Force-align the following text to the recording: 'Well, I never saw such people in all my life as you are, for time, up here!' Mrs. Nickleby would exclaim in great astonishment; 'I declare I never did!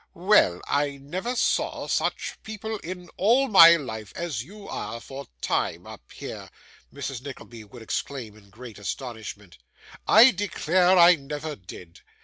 'Well, 0.15 0.63
I 0.67 0.97
never 0.97 1.35
saw 1.35 1.85
such 1.85 2.39
people 2.41 2.79
in 2.79 3.09
all 3.17 3.47
my 3.47 3.75
life 3.75 4.11
as 4.15 4.43
you 4.43 4.67
are, 4.67 4.99
for 4.99 5.27
time, 5.41 5.85
up 5.85 6.11
here!' 6.11 6.49
Mrs. 6.91 7.21
Nickleby 7.21 7.65
would 7.65 7.83
exclaim 7.83 8.35
in 8.35 8.49
great 8.49 8.79
astonishment; 8.79 9.59
'I 10.07 10.31
declare 10.31 10.97
I 10.97 11.17
never 11.17 11.55
did! 11.55 12.01